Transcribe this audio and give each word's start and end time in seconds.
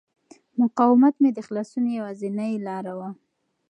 مقاومت 0.59 1.15
مې 1.21 1.29
د 1.33 1.39
خلاصون 1.47 1.83
یوازینۍ 1.97 2.53
لاره 2.67 2.93
وه. 2.99 3.09